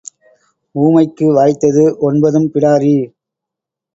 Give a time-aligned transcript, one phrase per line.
[0.75, 2.95] ஊமைக்கு வாய்த்தது ஒன்பதும் பிடாரி.